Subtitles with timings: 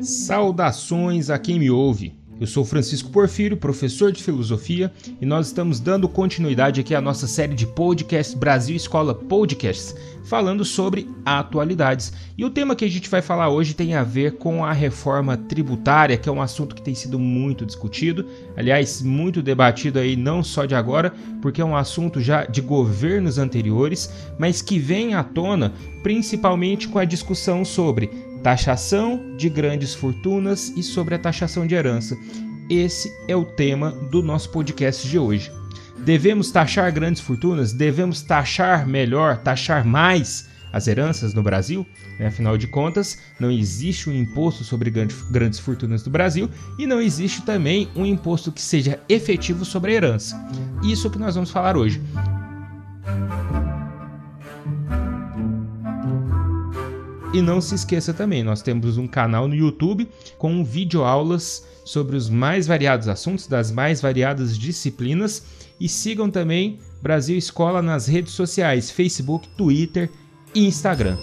[0.00, 2.14] Saudações a quem me ouve.
[2.38, 7.26] Eu sou Francisco Porfírio, professor de filosofia, e nós estamos dando continuidade aqui à nossa
[7.26, 12.12] série de podcasts Brasil Escola Podcasts, falando sobre atualidades.
[12.36, 15.34] E o tema que a gente vai falar hoje tem a ver com a reforma
[15.34, 20.42] tributária, que é um assunto que tem sido muito discutido, aliás, muito debatido aí não
[20.42, 25.24] só de agora, porque é um assunto já de governos anteriores, mas que vem à
[25.24, 25.72] tona
[26.02, 28.08] principalmente com a discussão sobre
[28.46, 32.16] taxação de grandes fortunas e sobre a taxação de herança.
[32.70, 35.50] Esse é o tema do nosso podcast de hoje.
[36.04, 37.72] Devemos taxar grandes fortunas?
[37.72, 41.84] Devemos taxar melhor, taxar mais as heranças no Brasil?
[42.24, 47.42] Afinal de contas, não existe um imposto sobre grandes fortunas no Brasil e não existe
[47.42, 50.40] também um imposto que seja efetivo sobre a herança.
[50.84, 52.00] Isso que nós vamos falar hoje.
[57.36, 62.30] E não se esqueça também, nós temos um canal no YouTube com videoaulas sobre os
[62.30, 65.44] mais variados assuntos, das mais variadas disciplinas.
[65.78, 70.10] E sigam também Brasil Escola nas redes sociais: Facebook, Twitter
[70.54, 71.18] e Instagram.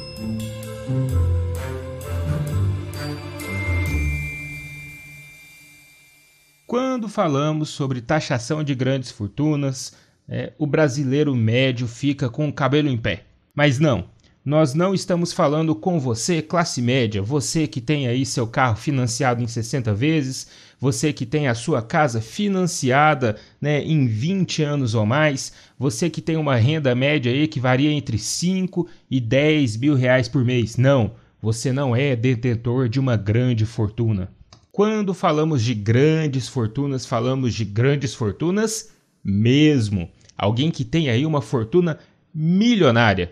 [6.68, 9.94] Quando falamos sobre taxação de grandes fortunas,
[10.30, 13.24] é, o brasileiro médio fica com o cabelo em pé.
[13.56, 14.13] Mas não,
[14.46, 19.42] nós não estamos falando com você, classe média, você que tem aí seu carro financiado
[19.42, 25.06] em 60 vezes, você que tem a sua casa financiada né, em 20 anos ou
[25.06, 29.96] mais, você que tem uma renda média aí que varia entre 5 e 10 mil
[29.96, 30.76] reais por mês.
[30.76, 34.30] Não, você não é detentor de uma grande fortuna.
[34.74, 38.92] Quando falamos de grandes fortunas, falamos de grandes fortunas
[39.24, 40.10] mesmo.
[40.38, 41.98] Alguém que tem aí uma fortuna
[42.34, 43.32] milionária.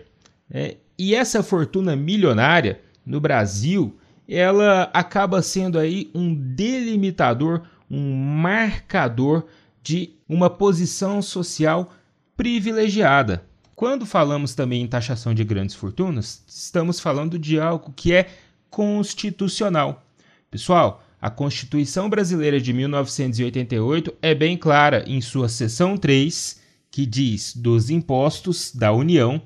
[0.50, 9.44] É, e essa fortuna milionária no Brasil, ela acaba sendo aí um delimitador, um marcador
[9.82, 11.92] de uma posição social
[12.36, 13.44] privilegiada.
[13.74, 18.28] Quando falamos também em taxação de grandes fortunas, estamos falando de algo que é
[18.70, 20.06] constitucional.
[20.52, 26.60] Pessoal, a Constituição Brasileira de 1988 é bem clara em sua seção 3,
[26.92, 29.42] que diz dos impostos da União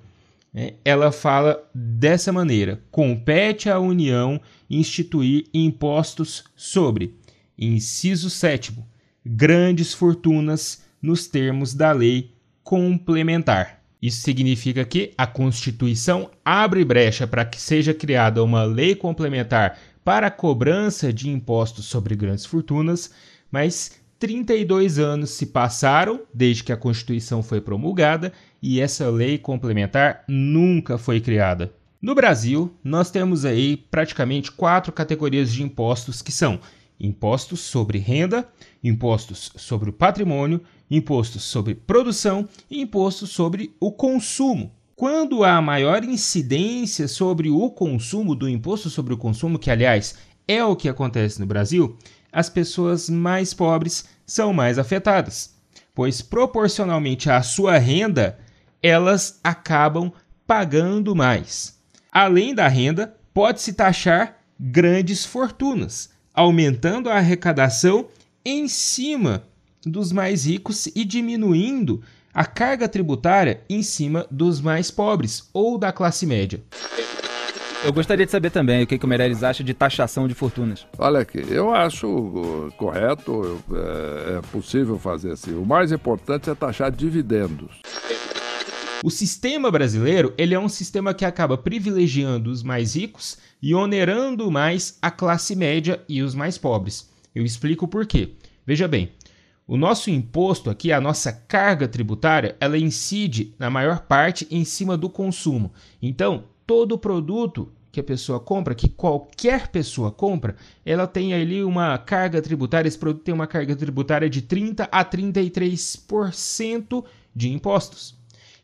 [0.85, 4.41] ela fala dessa maneira: compete à União
[4.71, 7.15] instituir impostos sobre,
[7.59, 8.73] inciso 7,
[9.25, 12.33] grandes fortunas nos termos da lei
[12.65, 13.83] complementar.
[14.01, 20.29] Isso significa que a Constituição abre brecha para que seja criada uma lei complementar para
[20.29, 23.11] a cobrança de impostos sobre grandes fortunas,
[23.51, 28.33] mas 32 anos se passaram desde que a Constituição foi promulgada
[28.67, 31.73] e essa lei complementar nunca foi criada.
[32.03, 36.59] No Brasil, nós temos aí praticamente quatro categorias de impostos que são
[36.99, 38.45] impostos sobre renda,
[38.83, 40.61] impostos sobre o patrimônio,
[40.91, 44.73] impostos sobre produção e impostos sobre o consumo.
[44.97, 50.17] Quando há maior incidência sobre o consumo do imposto sobre o consumo, que aliás
[50.49, 51.97] é o que acontece no Brasil,
[52.33, 55.55] as pessoas mais pobres são mais afetadas,
[55.95, 58.37] pois proporcionalmente à sua renda,
[58.87, 60.13] elas acabam
[60.47, 61.77] pagando mais.
[62.13, 68.07] Além da renda, pode-se taxar grandes fortunas, aumentando a arrecadação
[68.45, 69.43] em cima
[69.85, 72.01] dos mais ricos e diminuindo
[72.33, 76.63] a carga tributária em cima dos mais pobres ou da classe média.
[77.85, 80.87] Eu gostaria de saber também o que, o Meirelles acha de taxação de fortunas.
[80.97, 85.55] Olha aqui, eu acho uh, correto, é, é possível fazer assim.
[85.55, 87.81] O mais importante é taxar dividendos.
[89.07, 94.51] O sistema brasileiro ele é um sistema que acaba privilegiando os mais ricos e onerando
[94.51, 97.09] mais a classe média e os mais pobres.
[97.33, 98.31] Eu explico por quê.
[98.67, 99.13] Veja bem,
[99.65, 104.97] o nosso imposto aqui, a nossa carga tributária, ela incide na maior parte em cima
[104.97, 105.73] do consumo.
[106.03, 111.97] Então, todo produto que a pessoa compra, que qualquer pessoa compra, ela tem ali uma
[111.97, 118.16] carga tributária, esse produto tem uma carga tributária de 30 a 33% de impostos.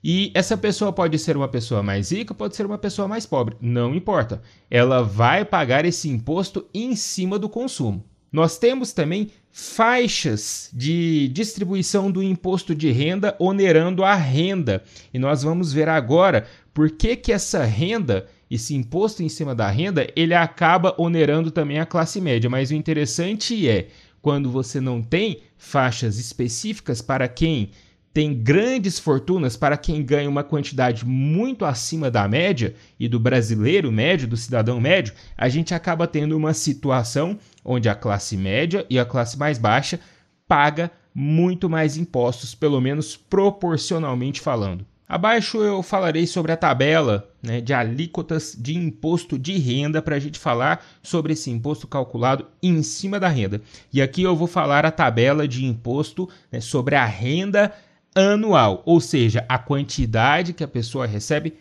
[0.03, 3.57] E essa pessoa pode ser uma pessoa mais rica, pode ser uma pessoa mais pobre,
[3.61, 4.43] não importa.
[4.69, 8.05] Ela vai pagar esse imposto em cima do consumo.
[8.33, 14.83] Nós temos também faixas de distribuição do imposto de renda onerando a renda.
[15.13, 19.69] E nós vamos ver agora por que, que essa renda, esse imposto em cima da
[19.69, 22.49] renda, ele acaba onerando também a classe média.
[22.49, 23.89] Mas o interessante é
[24.23, 27.71] quando você não tem faixas específicas para quem
[28.13, 33.91] tem grandes fortunas para quem ganha uma quantidade muito acima da média e do brasileiro
[33.91, 38.99] médio, do cidadão médio, a gente acaba tendo uma situação onde a classe média e
[38.99, 39.99] a classe mais baixa
[40.47, 44.85] paga muito mais impostos, pelo menos proporcionalmente falando.
[45.09, 50.19] Abaixo eu falarei sobre a tabela né, de alíquotas de imposto de renda para a
[50.19, 53.61] gente falar sobre esse imposto calculado em cima da renda.
[53.93, 57.73] E aqui eu vou falar a tabela de imposto né, sobre a renda
[58.15, 61.55] anual, ou seja, a quantidade que a pessoa recebe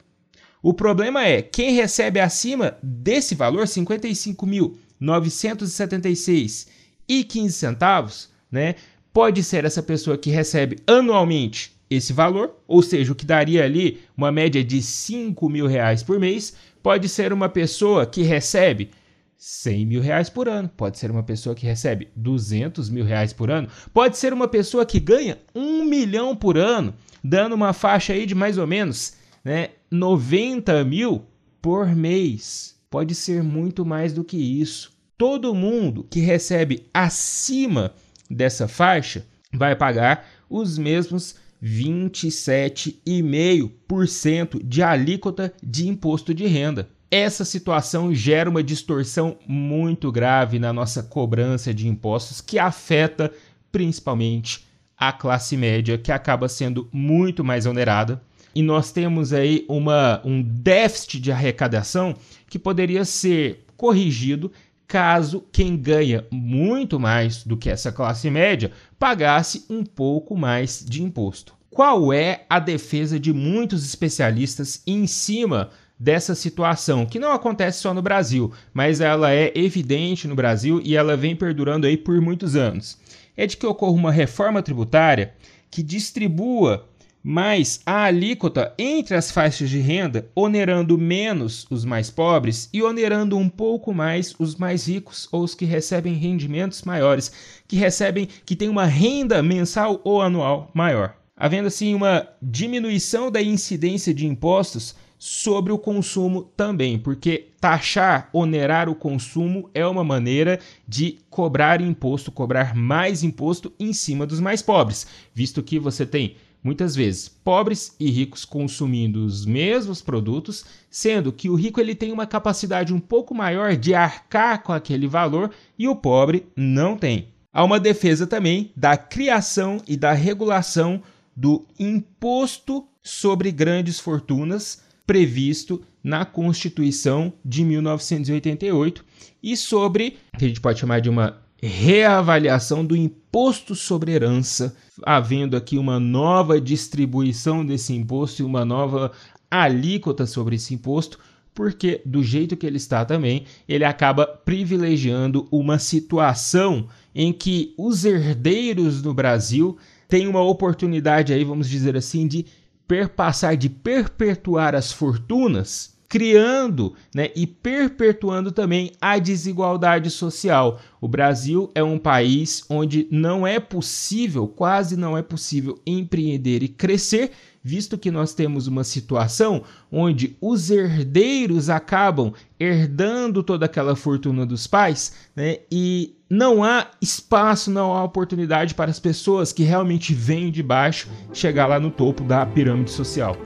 [0.63, 6.67] O problema é, quem recebe acima desse valor, R$ 55.976
[7.09, 8.75] e 15 centavos, né,
[9.13, 14.01] pode ser essa pessoa que recebe anualmente esse valor, ou seja, o que daria ali
[14.17, 18.91] uma média de 5 mil reais por mês, pode ser uma pessoa que recebe
[19.39, 23.51] 100 mil reais por ano, pode ser uma pessoa que recebe 200 mil reais por
[23.51, 28.25] ano, pode ser uma pessoa que ganha 1 milhão por ano, dando uma faixa aí
[28.25, 31.25] de mais ou menos né, 90 mil
[31.61, 32.77] por mês.
[32.91, 34.93] Pode ser muito mais do que isso.
[35.19, 37.95] Todo mundo que recebe acima
[38.31, 46.89] dessa faixa vai pagar os mesmos 27,5% de alíquota de imposto de renda.
[47.11, 53.33] Essa situação gera uma distorção muito grave na nossa cobrança de impostos que afeta
[53.71, 54.67] principalmente
[54.97, 58.21] a classe média, que acaba sendo muito mais onerada.
[58.55, 62.15] E nós temos aí uma, um déficit de arrecadação
[62.49, 64.51] que poderia ser corrigido
[64.89, 71.03] caso quem ganha muito mais do que essa classe média pagasse um pouco mais de
[71.03, 71.55] imposto.
[71.71, 77.95] Qual é a defesa de muitos especialistas em cima dessa situação, que não acontece só
[77.95, 82.55] no Brasil, mas ela é evidente no Brasil e ela vem perdurando aí por muitos
[82.55, 82.99] anos?
[83.37, 85.35] é de que ocorra uma reforma tributária
[85.71, 86.89] que distribua
[87.23, 93.37] mais a alíquota entre as faixas de renda, onerando menos os mais pobres e onerando
[93.37, 97.33] um pouco mais os mais ricos ou os que recebem rendimentos maiores,
[97.67, 101.17] que recebem que têm uma renda mensal ou anual maior.
[101.37, 108.89] Havendo assim uma diminuição da incidência de impostos sobre o consumo também, porque taxar, onerar
[108.89, 114.61] o consumo é uma maneira de cobrar imposto, cobrar mais imposto em cima dos mais
[114.63, 121.33] pobres, visto que você tem muitas vezes pobres e ricos consumindo os mesmos produtos, sendo
[121.33, 125.51] que o rico ele tem uma capacidade um pouco maior de arcar com aquele valor
[125.79, 127.29] e o pobre não tem.
[127.53, 131.01] Há uma defesa também da criação e da regulação
[131.35, 139.05] do imposto sobre grandes fortunas previsto na Constituição de 1988
[139.43, 145.57] e sobre, que a gente pode chamar de uma reavaliação do imposto sobre herança, havendo
[145.57, 149.13] aqui uma nova distribuição desse imposto e uma nova
[149.51, 151.19] alíquota sobre esse imposto,
[151.55, 158.05] porque do jeito que ele está também, ele acaba privilegiando uma situação em que os
[158.05, 162.45] herdeiros no Brasil têm uma oportunidade aí, vamos dizer assim, de
[162.87, 170.81] perpassar, de perpetuar as fortunas, criando né, e perpetuando também a desigualdade social.
[171.01, 176.69] O Brasil é um país onde não é possível, quase não é possível, empreender e
[176.69, 177.33] crescer,
[177.67, 184.69] visto que nós temos uma situação onde os herdeiros acabam herdando toda aquela fortuna dos
[184.69, 185.59] pais, né?
[185.69, 191.09] E não há espaço, não há oportunidade para as pessoas que realmente vêm de baixo
[191.33, 193.37] chegar lá no topo da pirâmide social.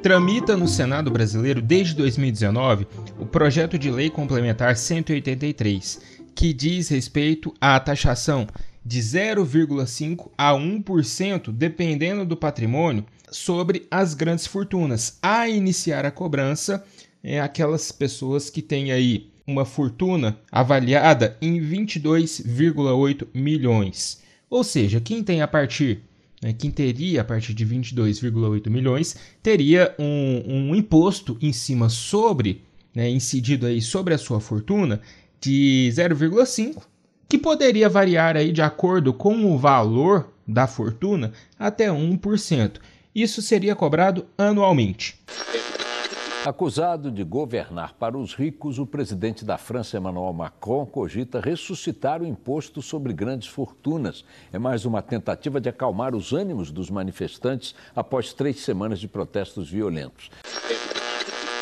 [0.00, 2.86] Tramita no Senado brasileiro desde 2019
[3.18, 8.46] o projeto de lei complementar 183 que diz respeito à taxação
[8.84, 15.18] de 0,5 a 1%, dependendo do patrimônio, sobre as grandes fortunas.
[15.20, 16.84] A iniciar a cobrança,
[17.24, 24.22] é aquelas pessoas que têm aí uma fortuna avaliada em 22,8 milhões.
[24.48, 26.02] Ou seja, quem tem a partir,
[26.42, 32.62] né, quem teria a partir de 22,8 milhões, teria um, um, imposto em cima sobre,
[32.94, 35.00] né, incidido aí sobre a sua fortuna
[35.40, 36.82] de 0,5,
[37.28, 42.78] que poderia variar aí de acordo com o valor da fortuna até 1%.
[43.14, 45.18] Isso seria cobrado anualmente.
[46.44, 52.26] Acusado de governar para os ricos, o presidente da França, Emmanuel Macron, cogita ressuscitar o
[52.26, 54.24] imposto sobre grandes fortunas.
[54.52, 59.68] É mais uma tentativa de acalmar os ânimos dos manifestantes após três semanas de protestos
[59.68, 60.30] violentos.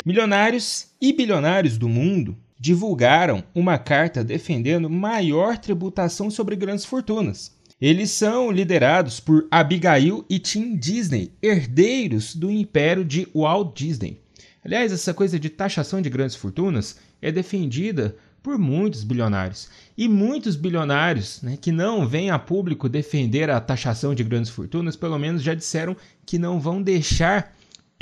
[0.05, 7.53] Milionários e bilionários do mundo divulgaram uma carta defendendo maior tributação sobre grandes fortunas.
[7.79, 14.21] Eles são liderados por Abigail e Tim Disney, herdeiros do império de Walt Disney.
[14.63, 19.69] Aliás, essa coisa de taxação de grandes fortunas é defendida por muitos bilionários.
[19.97, 24.95] E muitos bilionários né, que não vêm a público defender a taxação de grandes fortunas,
[24.95, 27.54] pelo menos já disseram que não vão deixar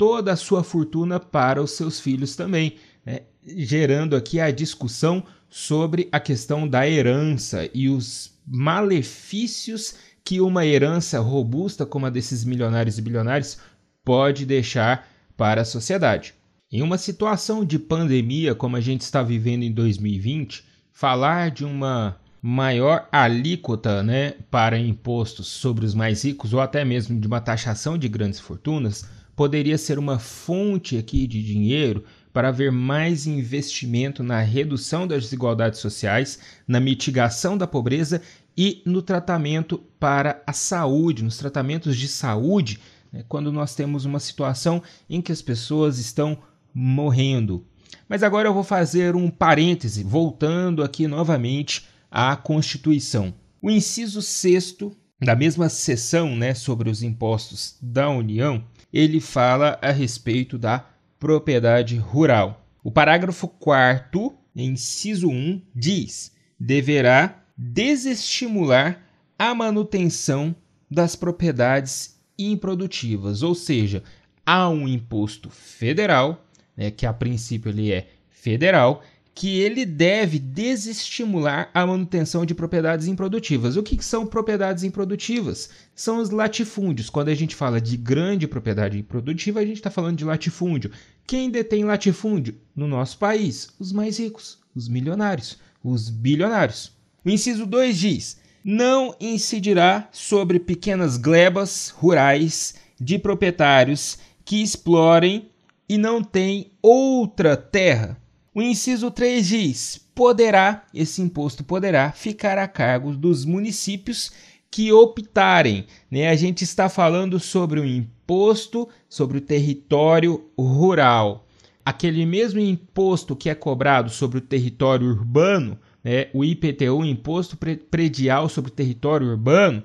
[0.04, 6.10] toda a sua fortuna para os seus filhos também né, gerando aqui a discussão sobre
[6.12, 12.98] a questão da herança e os malefícios que uma herança robusta como a desses milionários
[12.98, 13.56] e bilionários
[14.04, 15.08] pode deixar
[15.38, 16.34] para a sociedade.
[16.70, 22.20] Em uma situação de pandemia como a gente está vivendo em 2020, falar de uma
[22.42, 27.96] maior alíquota né, para impostos sobre os mais ricos ou até mesmo de uma taxação
[27.96, 34.40] de grandes fortunas poderia ser uma fonte aqui de dinheiro para haver mais investimento na
[34.40, 38.20] redução das desigualdades sociais, na mitigação da pobreza
[38.56, 42.80] e no tratamento para a saúde, nos tratamentos de saúde,
[43.12, 46.38] né, quando nós temos uma situação em que as pessoas estão
[46.72, 47.64] morrendo.
[48.08, 53.32] Mas agora eu vou fazer um parêntese, voltando aqui novamente à Constituição.
[53.62, 54.76] O inciso 6
[55.20, 60.86] da mesma seção né, sobre os impostos da União, ele fala a respeito da
[61.18, 62.66] propriedade rural.
[62.82, 69.00] O parágrafo 4, inciso 1, diz: deverá desestimular
[69.38, 70.54] a manutenção
[70.90, 74.02] das propriedades improdutivas, ou seja,
[74.44, 79.02] há um imposto federal, né, que a princípio ele é federal,
[79.34, 83.76] que ele deve desestimular a manutenção de propriedades improdutivas.
[83.76, 85.70] O que, que, são propriedades improdutivas?
[85.94, 87.10] São os latifúndios.
[87.10, 90.92] Quando a gente fala de grande propriedade improdutiva, a gente está falando de latifúndio.
[91.26, 93.70] Quem detém latifúndio no nosso país?
[93.78, 96.92] Os mais ricos, os milionários, os bilionários.
[97.24, 105.50] O inciso 2 diz: não incidirá sobre pequenas glebas rurais de proprietários que explorem
[105.88, 108.16] e não têm outra terra
[108.54, 114.30] o inciso 3 diz: poderá, esse imposto poderá ficar a cargo dos municípios
[114.70, 115.86] que optarem.
[116.10, 116.28] Né?
[116.28, 121.46] A gente está falando sobre o imposto sobre o território rural.
[121.84, 126.28] Aquele mesmo imposto que é cobrado sobre o território urbano, né?
[126.32, 127.58] o IPTU, Imposto
[127.90, 129.82] Predial sobre o Território Urbano,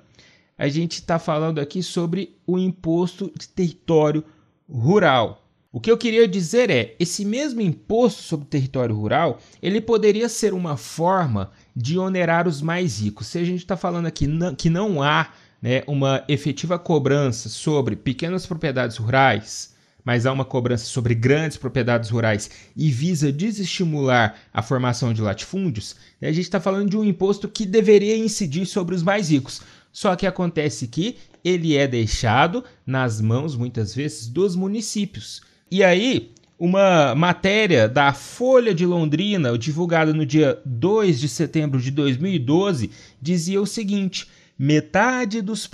[0.57, 4.23] a gente está falando aqui sobre o imposto de território
[4.69, 5.48] rural.
[5.71, 10.27] O que eu queria dizer é, esse mesmo imposto sobre o território rural, ele poderia
[10.27, 13.27] ser uma forma de onerar os mais ricos.
[13.27, 18.47] Se a gente está falando aqui que não há né, uma efetiva cobrança sobre pequenas
[18.47, 25.13] propriedades rurais, mas há uma cobrança sobre grandes propriedades rurais e visa desestimular a formação
[25.13, 29.03] de latifúndios, né, a gente está falando de um imposto que deveria incidir sobre os
[29.03, 29.61] mais ricos.
[29.91, 35.47] Só que acontece que ele é deixado nas mãos, muitas vezes, dos municípios.
[35.71, 41.91] E aí, uma matéria da Folha de Londrina, divulgada no dia 2 de setembro de
[41.91, 45.69] 2012, dizia o seguinte: metade dos,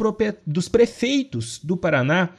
[0.45, 2.29] dos prefeitos do Paraná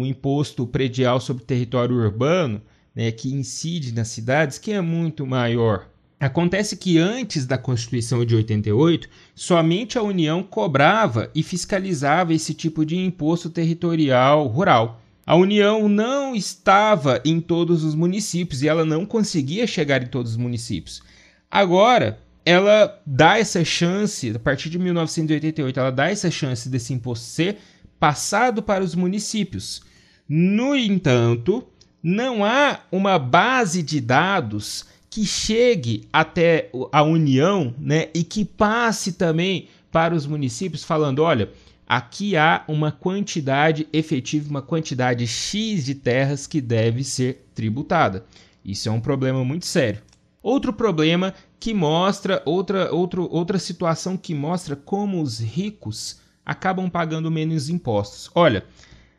[0.00, 2.60] o imposto predial sobre território urbano,
[2.94, 5.88] né, que incide nas cidades, que é muito maior.
[6.18, 12.84] Acontece que antes da Constituição de 88, somente a União cobrava e fiscalizava esse tipo
[12.84, 15.00] de imposto territorial rural.
[15.26, 20.32] A União não estava em todos os municípios e ela não conseguia chegar em todos
[20.32, 21.02] os municípios.
[21.50, 27.26] Agora, ela dá essa chance, a partir de 1988, ela dá essa chance desse imposto
[27.26, 27.58] ser
[27.98, 29.82] passado para os municípios.
[30.28, 31.66] No entanto,
[32.00, 39.14] não há uma base de dados que chegue até a União né, e que passe
[39.14, 41.50] também para os municípios, falando: olha,
[41.86, 48.24] aqui há uma quantidade efetiva, uma quantidade X de terras que deve ser tributada.
[48.64, 50.02] Isso é um problema muito sério.
[50.42, 57.30] Outro problema que mostra outra, outro, outra situação que mostra como os ricos acabam pagando
[57.30, 58.30] menos impostos.
[58.34, 58.64] Olha,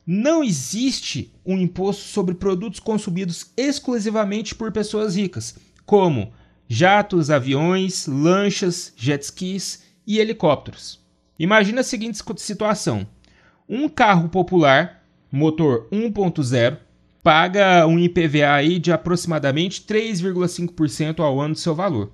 [0.05, 5.55] não existe um imposto sobre produtos consumidos exclusivamente por pessoas ricas,
[5.85, 6.31] como
[6.67, 11.05] jatos, aviões, lanchas, jet skis e helicópteros.
[11.39, 13.07] Imagina a seguinte situação:
[13.67, 16.77] um carro popular, motor 1.0,
[17.21, 22.11] paga um IPVA aí de aproximadamente 3,5% ao ano do seu valor.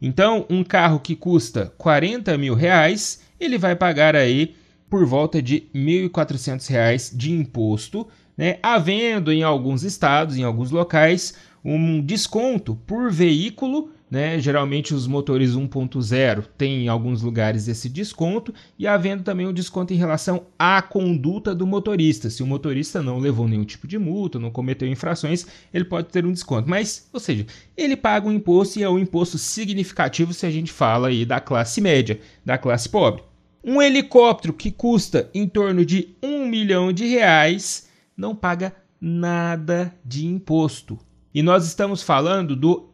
[0.00, 4.54] Então, um carro que custa 40 mil reais, ele vai pagar aí
[4.90, 11.34] por volta de R$ 1.400 de imposto, né, havendo em alguns estados, em alguns locais,
[11.64, 14.38] um desconto por veículo né?
[14.38, 19.92] Geralmente os motores 1.0 têm em alguns lugares esse desconto e havendo também um desconto
[19.92, 22.30] em relação à conduta do motorista.
[22.30, 26.24] Se o motorista não levou nenhum tipo de multa, não cometeu infrações, ele pode ter
[26.24, 26.68] um desconto.
[26.68, 30.72] Mas, ou seja, ele paga um imposto e é um imposto significativo se a gente
[30.72, 33.22] fala aí da classe média, da classe pobre.
[33.64, 40.24] Um helicóptero que custa em torno de um milhão de reais não paga nada de
[40.26, 40.98] imposto.
[41.34, 42.88] E nós estamos falando do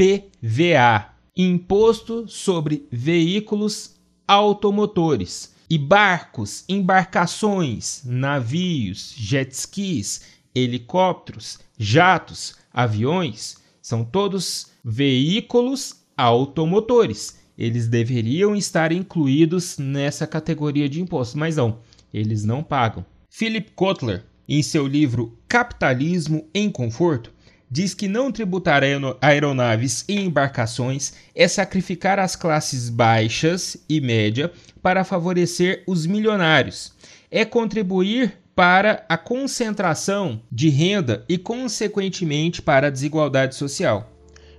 [0.00, 5.54] IPVA Imposto sobre Veículos Automotores.
[5.68, 10.22] E barcos, embarcações, navios, jet skis,
[10.54, 17.38] helicópteros, jatos, aviões são todos veículos automotores.
[17.58, 21.78] Eles deveriam estar incluídos nessa categoria de impostos, mas não,
[22.12, 23.04] eles não pagam.
[23.28, 27.30] Philip Kotler, em seu livro Capitalismo em Conforto,
[27.70, 28.82] diz que não tributar
[29.20, 34.50] aeronaves e embarcações é sacrificar as classes baixas e média
[34.82, 36.92] para favorecer os milionários.
[37.30, 44.12] É contribuir para a concentração de renda e, consequentemente, para a desigualdade social.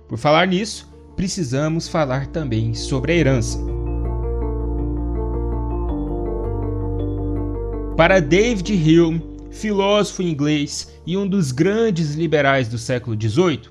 [0.08, 3.58] Por falar nisso, precisamos falar também sobre a herança.
[7.96, 13.68] Para David Hume, filósofo inglês e um dos grandes liberais do século XVIII,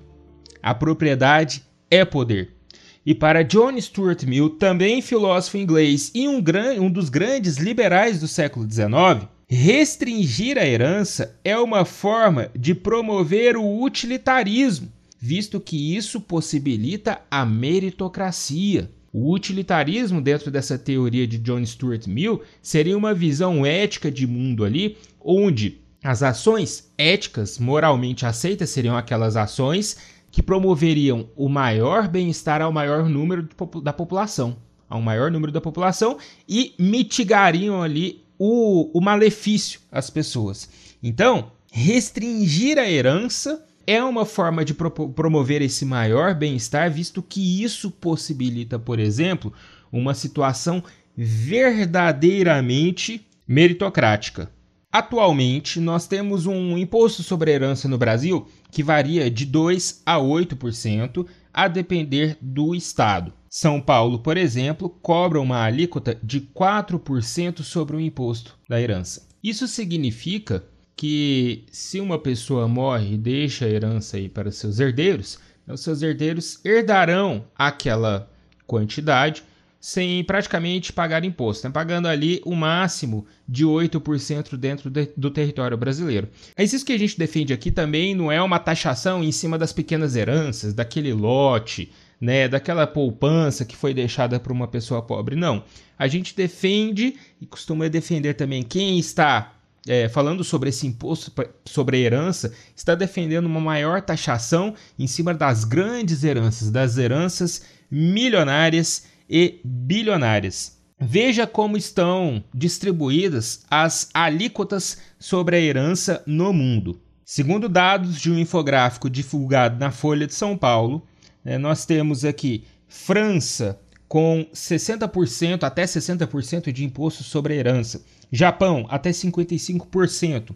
[0.61, 2.55] a propriedade é poder.
[3.03, 6.41] E para John Stuart Mill, também filósofo inglês e um,
[6.79, 13.57] um dos grandes liberais do século XIX, restringir a herança é uma forma de promover
[13.57, 14.87] o utilitarismo,
[15.19, 18.89] visto que isso possibilita a meritocracia.
[19.13, 24.63] O utilitarismo, dentro dessa teoria de John Stuart Mill, seria uma visão ética de mundo
[24.63, 29.97] ali, onde as ações éticas, moralmente aceitas, seriam aquelas ações
[30.31, 33.47] que promoveriam o maior bem-estar ao maior número
[33.84, 34.57] da população,
[34.89, 40.69] ao maior número da população e mitigariam ali o, o malefício às pessoas.
[41.03, 47.63] Então, restringir a herança é uma forma de pro promover esse maior bem-estar, visto que
[47.63, 49.53] isso possibilita, por exemplo,
[49.91, 50.81] uma situação
[51.15, 54.49] verdadeiramente meritocrática.
[54.91, 61.25] Atualmente, nós temos um imposto sobre herança no Brasil que varia de 2 a 8%,
[61.54, 63.32] a depender do estado.
[63.49, 69.27] São Paulo, por exemplo, cobra uma alíquota de 4% sobre o imposto da herança.
[69.41, 70.63] Isso significa
[70.95, 76.01] que se uma pessoa morre e deixa a herança aí para seus herdeiros, os seus
[76.01, 78.30] herdeiros herdarão aquela
[78.67, 79.43] quantidade
[79.81, 81.73] sem praticamente pagar imposto, né?
[81.73, 86.29] pagando ali o máximo de 8% dentro de, do território brasileiro.
[86.55, 89.73] Mas isso que a gente defende aqui também não é uma taxação em cima das
[89.73, 91.91] pequenas heranças, daquele lote,
[92.21, 95.35] né, daquela poupança que foi deixada para uma pessoa pobre.
[95.35, 95.63] Não.
[95.97, 99.55] A gente defende e costuma defender também quem está
[99.87, 101.31] é, falando sobre esse imposto
[101.65, 109.11] sobre herança, está defendendo uma maior taxação em cima das grandes heranças, das heranças milionárias
[109.31, 110.77] e bilionárias.
[110.99, 117.01] Veja como estão distribuídas as alíquotas sobre a herança no mundo.
[117.23, 121.07] Segundo dados de um infográfico divulgado na Folha de São Paulo,
[121.45, 128.85] né, nós temos aqui França com 60% até 60% de imposto sobre a herança, Japão
[128.89, 130.53] até 55%,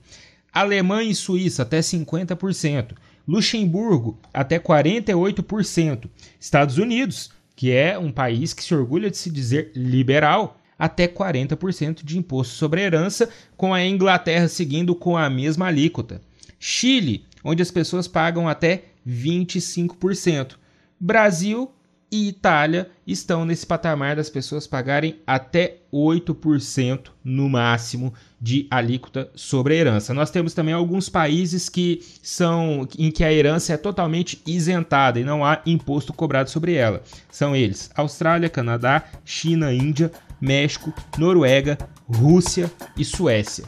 [0.51, 2.91] Alemanha e Suíça até 50%,
[3.25, 9.72] Luxemburgo até 48%, Estados Unidos que é um país que se orgulha de se dizer
[9.76, 16.22] liberal, até 40% de imposto sobre herança, com a Inglaterra seguindo com a mesma alíquota.
[16.60, 20.56] Chile, onde as pessoas pagam até 25%.
[21.00, 21.72] Brasil
[22.15, 29.73] e Itália estão nesse patamar das pessoas pagarem até 8% no máximo de alíquota sobre
[29.73, 30.13] a herança.
[30.13, 35.25] Nós temos também alguns países que são em que a herança é totalmente isentada e
[35.25, 37.04] não há imposto cobrado sobre ela.
[37.30, 43.65] São eles: Austrália, Canadá, China, Índia, México, Noruega, Rússia e Suécia.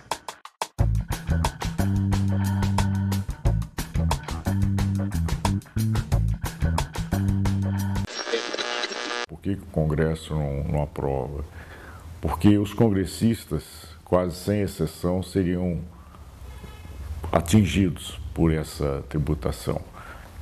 [9.35, 11.43] Que o Congresso não, não aprova?
[12.21, 13.63] Porque os congressistas,
[14.05, 15.81] quase sem exceção, seriam
[17.29, 19.81] atingidos por essa tributação.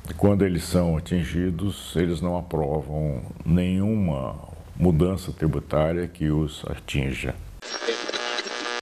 [0.08, 4.36] E quando eles são atingidos, eles não aprovam nenhuma
[4.76, 7.34] mudança tributária que os atinja.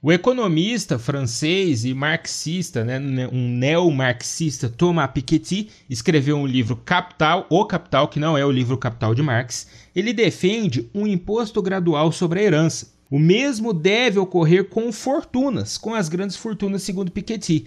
[0.05, 2.99] O economista francês e marxista, né,
[3.33, 8.77] um neo-marxista Thomas Piketty, escreveu um livro Capital, O Capital, que não é o livro
[8.77, 9.65] Capital de Marx.
[9.95, 12.93] Ele defende um imposto gradual sobre a herança.
[13.09, 17.65] O mesmo deve ocorrer com fortunas, com as grandes fortunas, segundo Piketty.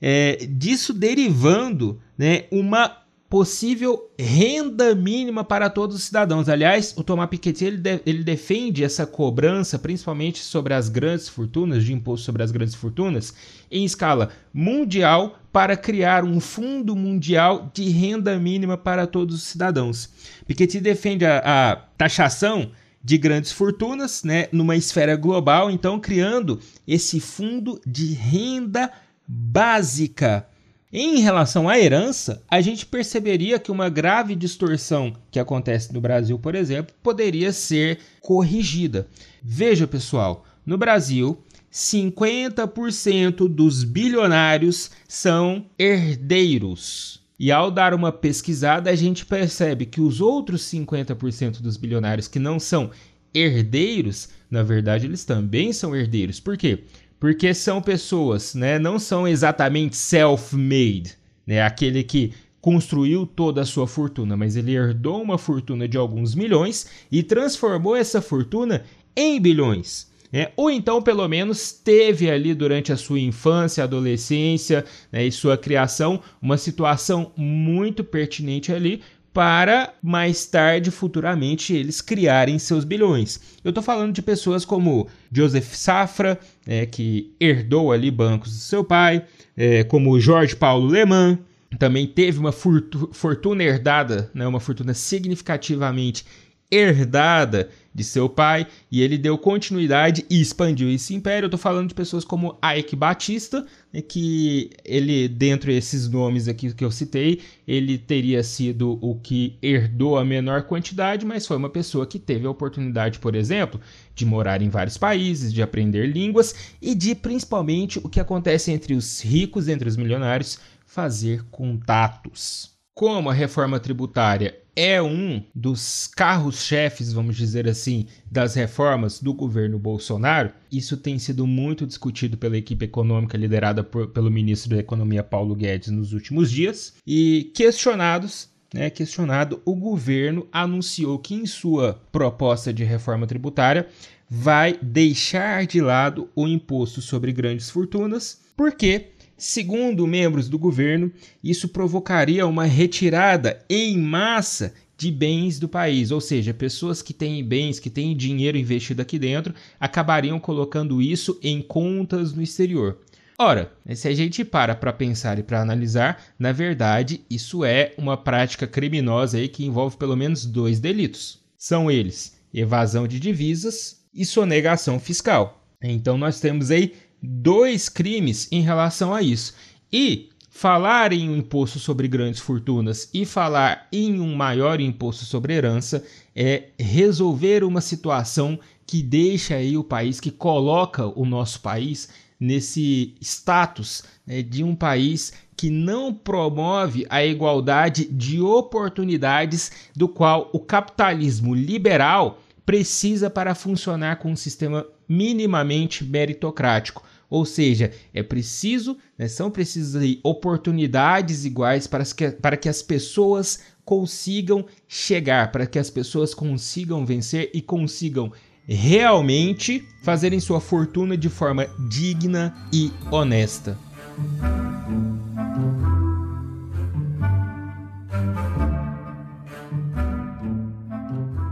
[0.00, 2.98] É, disso derivando né, uma
[3.30, 6.48] possível renda mínima para todos os cidadãos.
[6.48, 11.84] Aliás, o Thomas Piketty ele, de, ele defende essa cobrança, principalmente sobre as grandes fortunas,
[11.84, 13.32] de imposto sobre as grandes fortunas,
[13.70, 20.10] em escala mundial para criar um fundo mundial de renda mínima para todos os cidadãos.
[20.48, 27.20] Piketty defende a, a taxação de grandes fortunas, né, numa esfera global, então criando esse
[27.20, 28.90] fundo de renda
[29.24, 30.49] básica
[30.92, 36.36] em relação à herança, a gente perceberia que uma grave distorção que acontece no Brasil,
[36.36, 39.06] por exemplo, poderia ser corrigida.
[39.40, 41.38] Veja, pessoal, no Brasil,
[41.72, 47.20] 50% dos bilionários são herdeiros.
[47.38, 52.40] E ao dar uma pesquisada, a gente percebe que os outros 50% dos bilionários que
[52.40, 52.90] não são
[53.32, 56.40] herdeiros, na verdade, eles também são herdeiros.
[56.40, 56.84] Por quê?
[57.20, 61.12] Porque são pessoas, né, não são exatamente self-made,
[61.46, 66.34] né, aquele que construiu toda a sua fortuna, mas ele herdou uma fortuna de alguns
[66.34, 70.08] milhões e transformou essa fortuna em bilhões.
[70.32, 75.58] É, ou então, pelo menos, teve ali durante a sua infância, adolescência né, e sua
[75.58, 79.02] criação uma situação muito pertinente ali
[79.32, 83.40] para mais tarde, futuramente, eles criarem seus bilhões.
[83.62, 88.82] Eu estou falando de pessoas como Joseph Safra, é, que herdou ali bancos do seu
[88.82, 89.24] pai,
[89.56, 91.38] é, como Jorge Paulo Leman,
[91.78, 96.24] também teve uma fortuna herdada, né, uma fortuna significativamente
[96.70, 101.46] herdada de seu pai e ele deu continuidade e expandiu esse império.
[101.46, 106.72] Eu estou falando de pessoas como Ike Batista, né, que ele, dentre esses nomes aqui
[106.72, 111.70] que eu citei, ele teria sido o que herdou a menor quantidade, mas foi uma
[111.70, 113.80] pessoa que teve a oportunidade, por exemplo,
[114.14, 118.94] de morar em vários países, de aprender línguas e de principalmente o que acontece entre
[118.94, 122.70] os ricos, entre os milionários, fazer contatos.
[122.92, 129.78] Como a reforma tributária é um dos carros-chefes, vamos dizer assim, das reformas do governo
[129.78, 135.22] Bolsonaro, isso tem sido muito discutido pela equipe econômica liderada por, pelo ministro da Economia
[135.22, 136.94] Paulo Guedes nos últimos dias.
[137.06, 143.86] E questionados né, questionado, o governo anunciou que em sua proposta de reforma tributária
[144.30, 149.08] vai deixar de lado o imposto sobre grandes fortunas, porque,
[149.40, 151.10] segundo membros do governo,
[151.42, 157.42] isso provocaria uma retirada em massa de bens do país, ou seja, pessoas que têm
[157.42, 162.98] bens, que têm dinheiro investido aqui dentro, acabariam colocando isso em contas no exterior.
[163.38, 168.14] Ora, se a gente para para pensar e para analisar, na verdade, isso é uma
[168.14, 171.40] prática criminosa aí que envolve pelo menos dois delitos.
[171.56, 175.64] São eles: evasão de divisas e sonegação fiscal.
[175.82, 179.54] Então nós temos aí dois crimes em relação a isso.
[179.92, 185.54] E falar em um imposto sobre grandes fortunas e falar em um maior imposto sobre
[185.54, 186.04] herança
[186.34, 193.14] é resolver uma situação que deixa aí o país, que coloca o nosso país nesse
[193.20, 200.58] status né, de um país que não promove a igualdade de oportunidades do qual o
[200.58, 207.04] capitalismo liberal precisa para funcionar com um sistema minimamente meritocrático.
[207.30, 213.60] Ou seja, é preciso, né, são precisas oportunidades iguais para que, para que as pessoas
[213.84, 218.32] consigam chegar, para que as pessoas consigam vencer e consigam
[218.66, 223.78] realmente fazerem sua fortuna de forma digna e honesta.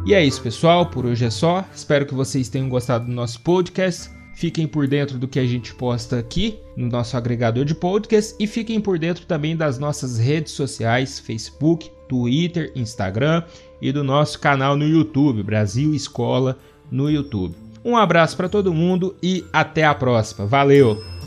[0.08, 0.86] E é isso, pessoal.
[0.86, 1.64] Por hoje é só.
[1.74, 4.17] Espero que vocês tenham gostado do nosso podcast.
[4.38, 8.46] Fiquem por dentro do que a gente posta aqui no nosso agregador de podcast e
[8.46, 13.42] fiquem por dentro também das nossas redes sociais: Facebook, Twitter, Instagram
[13.82, 16.56] e do nosso canal no YouTube, Brasil Escola
[16.88, 17.56] no YouTube.
[17.84, 20.46] Um abraço para todo mundo e até a próxima.
[20.46, 21.17] Valeu!